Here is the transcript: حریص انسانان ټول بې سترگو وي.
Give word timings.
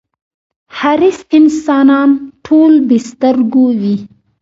حریص 0.77 1.19
انسانان 1.37 2.09
ټول 2.45 2.73
بې 2.87 2.97
سترگو 3.07 3.65
وي. 3.81 3.97